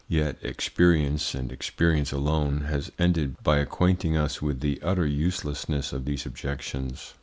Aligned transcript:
Yet 0.07 0.39
experience 0.41 1.35
and 1.35 1.51
experience 1.51 2.11
alone 2.11 2.61
has 2.61 2.91
ended 2.97 3.35
by 3.43 3.59
acquainting 3.59 4.17
us 4.17 4.41
with 4.41 4.59
the 4.59 4.81
utter 4.81 5.05
uselessness 5.05 5.93
of 5.93 6.05
these 6.05 6.25
objections. 6.25 7.13